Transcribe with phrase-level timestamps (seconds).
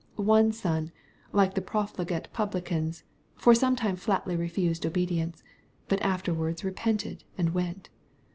[0.15, 0.91] One son,
[1.31, 3.03] like the profligate publicans,
[3.35, 5.43] for some time flatly refused obedience,
[5.87, 7.89] but afterwards repented and went.